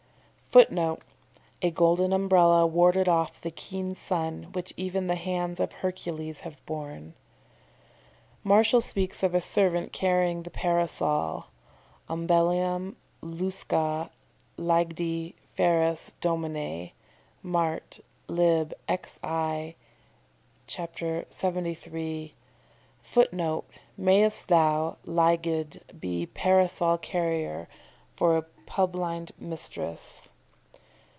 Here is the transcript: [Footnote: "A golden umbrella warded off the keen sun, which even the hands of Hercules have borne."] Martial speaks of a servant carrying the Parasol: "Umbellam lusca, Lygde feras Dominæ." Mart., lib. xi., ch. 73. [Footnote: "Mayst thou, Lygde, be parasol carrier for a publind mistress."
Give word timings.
[Footnote: 0.53 0.99
"A 1.61 1.71
golden 1.71 2.11
umbrella 2.11 2.67
warded 2.67 3.07
off 3.07 3.39
the 3.39 3.51
keen 3.51 3.95
sun, 3.95 4.49
which 4.51 4.73
even 4.75 5.07
the 5.07 5.15
hands 5.15 5.61
of 5.61 5.71
Hercules 5.71 6.41
have 6.41 6.65
borne."] 6.65 7.13
Martial 8.43 8.81
speaks 8.81 9.23
of 9.23 9.33
a 9.33 9.39
servant 9.39 9.93
carrying 9.93 10.43
the 10.43 10.49
Parasol: 10.49 11.45
"Umbellam 12.09 12.97
lusca, 13.23 14.09
Lygde 14.57 15.35
feras 15.57 16.15
Dominæ." 16.21 16.91
Mart., 17.41 18.01
lib. 18.27 18.73
xi., 18.89 19.77
ch. 20.67 20.79
73. 21.29 22.33
[Footnote: 23.01 23.65
"Mayst 23.95 24.49
thou, 24.49 24.97
Lygde, 25.05 25.79
be 25.97 26.25
parasol 26.25 26.97
carrier 26.97 27.69
for 28.17 28.35
a 28.35 28.41
publind 28.65 29.31
mistress." 29.39 30.27